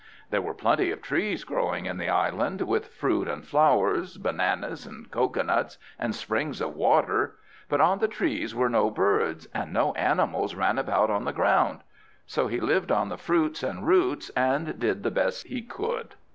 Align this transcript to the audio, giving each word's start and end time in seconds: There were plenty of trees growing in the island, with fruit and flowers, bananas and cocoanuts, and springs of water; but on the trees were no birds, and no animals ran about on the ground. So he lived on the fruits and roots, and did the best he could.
There 0.31 0.41
were 0.41 0.55
plenty 0.55 0.89
of 0.89 1.03
trees 1.03 1.43
growing 1.43 1.85
in 1.85 1.99
the 1.99 2.09
island, 2.09 2.61
with 2.61 2.87
fruit 2.91 3.27
and 3.27 3.45
flowers, 3.45 4.17
bananas 4.17 4.87
and 4.87 5.11
cocoanuts, 5.11 5.77
and 5.99 6.15
springs 6.15 6.59
of 6.59 6.75
water; 6.75 7.35
but 7.69 7.81
on 7.81 7.99
the 7.99 8.07
trees 8.07 8.55
were 8.55 8.67
no 8.67 8.89
birds, 8.89 9.45
and 9.53 9.71
no 9.71 9.93
animals 9.93 10.55
ran 10.55 10.79
about 10.79 11.11
on 11.11 11.25
the 11.25 11.31
ground. 11.33 11.81
So 12.25 12.47
he 12.47 12.59
lived 12.59 12.91
on 12.91 13.09
the 13.09 13.17
fruits 13.19 13.61
and 13.61 13.85
roots, 13.85 14.31
and 14.31 14.79
did 14.79 15.03
the 15.03 15.11
best 15.11 15.45
he 15.45 15.61
could. 15.61 16.15